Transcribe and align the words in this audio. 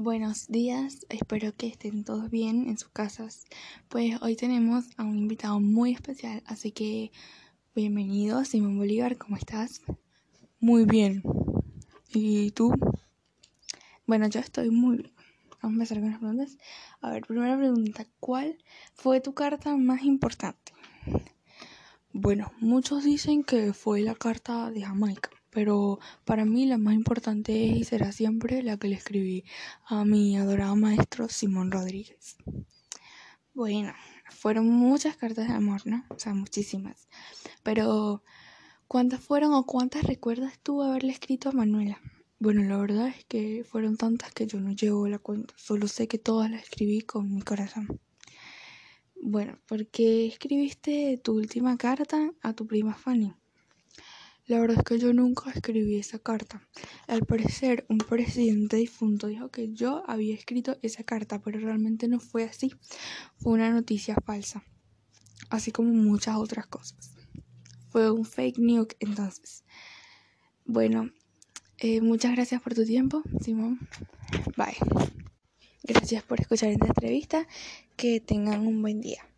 Buenos 0.00 0.46
días, 0.46 1.04
espero 1.08 1.52
que 1.56 1.66
estén 1.66 2.04
todos 2.04 2.30
bien 2.30 2.68
en 2.68 2.78
sus 2.78 2.88
casas. 2.88 3.46
Pues 3.88 4.22
hoy 4.22 4.36
tenemos 4.36 4.84
a 4.96 5.02
un 5.02 5.18
invitado 5.18 5.58
muy 5.58 5.92
especial, 5.92 6.40
así 6.46 6.70
que 6.70 7.10
bienvenido, 7.74 8.44
Simón 8.44 8.78
Bolívar, 8.78 9.18
¿cómo 9.18 9.36
estás? 9.36 9.82
Muy 10.60 10.84
bien. 10.84 11.24
¿Y 12.14 12.52
tú? 12.52 12.72
Bueno, 14.06 14.28
yo 14.28 14.38
estoy 14.38 14.70
muy 14.70 14.98
bien. 14.98 15.12
Vamos 15.60 15.64
a 15.64 15.82
empezar 15.82 16.00
con 16.00 16.10
las 16.12 16.20
preguntas. 16.20 16.58
A 17.00 17.10
ver, 17.10 17.26
primera 17.26 17.58
pregunta, 17.58 18.06
¿cuál 18.20 18.56
fue 18.94 19.20
tu 19.20 19.34
carta 19.34 19.76
más 19.76 20.04
importante? 20.04 20.74
Bueno, 22.12 22.52
muchos 22.60 23.02
dicen 23.02 23.42
que 23.42 23.72
fue 23.72 24.02
la 24.02 24.14
carta 24.14 24.70
de 24.70 24.82
Jamaica 24.82 25.30
pero 25.50 25.98
para 26.24 26.44
mí 26.44 26.66
la 26.66 26.78
más 26.78 26.94
importante 26.94 27.70
es 27.70 27.76
y 27.76 27.84
será 27.84 28.12
siempre 28.12 28.62
la 28.62 28.76
que 28.76 28.88
le 28.88 28.96
escribí 28.96 29.44
a 29.86 30.04
mi 30.04 30.36
adorado 30.36 30.76
maestro 30.76 31.28
Simón 31.28 31.70
Rodríguez. 31.70 32.36
Bueno, 33.54 33.92
fueron 34.30 34.68
muchas 34.68 35.16
cartas 35.16 35.48
de 35.48 35.54
amor, 35.54 35.86
¿no? 35.86 36.04
O 36.10 36.18
sea, 36.18 36.34
muchísimas. 36.34 37.08
Pero, 37.62 38.22
¿cuántas 38.86 39.20
fueron 39.20 39.52
o 39.52 39.66
cuántas 39.66 40.04
recuerdas 40.04 40.58
tú 40.62 40.82
haberle 40.82 41.12
escrito 41.12 41.48
a 41.48 41.52
Manuela? 41.52 42.00
Bueno, 42.38 42.62
la 42.62 42.76
verdad 42.76 43.08
es 43.08 43.24
que 43.24 43.64
fueron 43.64 43.96
tantas 43.96 44.32
que 44.32 44.46
yo 44.46 44.60
no 44.60 44.70
llevo 44.70 45.08
la 45.08 45.18
cuenta. 45.18 45.54
Solo 45.56 45.88
sé 45.88 46.06
que 46.06 46.18
todas 46.18 46.50
las 46.50 46.62
escribí 46.62 47.00
con 47.00 47.34
mi 47.34 47.42
corazón. 47.42 48.00
Bueno, 49.20 49.58
¿por 49.66 49.88
qué 49.88 50.26
escribiste 50.26 51.18
tu 51.18 51.34
última 51.34 51.76
carta 51.76 52.30
a 52.40 52.52
tu 52.52 52.66
prima 52.66 52.94
Fanny? 52.94 53.34
La 54.48 54.58
verdad 54.58 54.78
es 54.78 54.84
que 54.84 54.98
yo 54.98 55.12
nunca 55.12 55.50
escribí 55.50 55.96
esa 55.96 56.18
carta. 56.18 56.66
Al 57.06 57.26
parecer, 57.26 57.84
un 57.90 57.98
presidente 57.98 58.78
difunto 58.78 59.26
dijo 59.26 59.50
que 59.50 59.74
yo 59.74 60.02
había 60.06 60.34
escrito 60.34 60.78
esa 60.80 61.04
carta, 61.04 61.38
pero 61.38 61.60
realmente 61.60 62.08
no 62.08 62.18
fue 62.18 62.44
así. 62.44 62.72
Fue 63.36 63.52
una 63.52 63.70
noticia 63.70 64.16
falsa, 64.24 64.64
así 65.50 65.70
como 65.70 65.92
muchas 65.92 66.36
otras 66.36 66.66
cosas. 66.66 67.12
Fue 67.90 68.10
un 68.10 68.24
fake 68.24 68.58
news 68.58 68.88
entonces. 69.00 69.64
Bueno, 70.64 71.10
eh, 71.76 72.00
muchas 72.00 72.32
gracias 72.32 72.62
por 72.62 72.74
tu 72.74 72.86
tiempo, 72.86 73.22
Simón. 73.42 73.78
Bye. 74.56 74.78
Gracias 75.82 76.22
por 76.22 76.40
escuchar 76.40 76.70
esta 76.70 76.86
entrevista. 76.86 77.46
Que 77.96 78.20
tengan 78.20 78.66
un 78.66 78.80
buen 78.80 79.02
día. 79.02 79.28